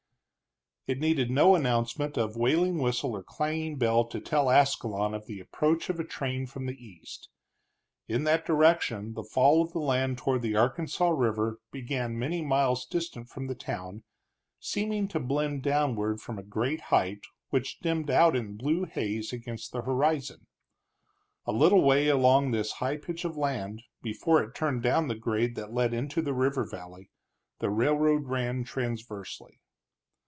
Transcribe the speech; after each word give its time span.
It 0.87 0.99
needed 0.99 1.29
no 1.29 1.53
announcement 1.55 2.17
of 2.17 2.35
wailing 2.35 2.79
whistle 2.79 3.11
or 3.11 3.21
clanging 3.23 3.77
bell 3.77 4.03
to 4.05 4.19
tell 4.19 4.49
Ascalon 4.49 5.13
of 5.13 5.27
the 5.27 5.39
approach 5.39 5.89
of 5.89 5.99
a 5.99 6.03
train 6.03 6.47
from 6.47 6.65
the 6.65 6.75
east. 6.83 7.29
In 8.07 8.23
that 8.23 8.47
direction 8.47 9.13
the 9.13 9.23
fall 9.23 9.61
of 9.61 9.73
the 9.73 9.79
land 9.79 10.17
toward 10.17 10.41
the 10.41 10.55
Arkansas 10.55 11.07
River 11.09 11.59
began 11.71 12.17
many 12.19 12.41
miles 12.43 12.85
distant 12.85 13.29
from 13.29 13.45
the 13.45 13.53
town, 13.55 14.03
seeming 14.59 15.07
to 15.09 15.19
blend 15.19 15.61
downward 15.61 16.19
from 16.19 16.39
a 16.39 16.43
great 16.43 16.81
height 16.81 17.21
which 17.51 17.79
dimmed 17.79 18.09
out 18.09 18.35
in 18.35 18.57
blue 18.57 18.85
haze 18.85 19.31
against 19.31 19.71
the 19.71 19.83
horizon. 19.83 20.47
A 21.45 21.51
little 21.53 21.83
way 21.83 22.07
along 22.07 22.51
this 22.51 22.71
high 22.81 22.97
pitch 22.97 23.23
of 23.23 23.37
land, 23.37 23.83
before 24.01 24.41
it 24.41 24.55
turned 24.55 24.81
down 24.81 25.07
the 25.07 25.15
grade 25.15 25.53
that 25.55 25.73
led 25.73 25.93
into 25.93 26.23
the 26.23 26.33
river 26.33 26.65
valley, 26.65 27.11
the 27.59 27.69
railroad 27.69 28.25
ran 28.25 28.63
transversely. 28.63 29.59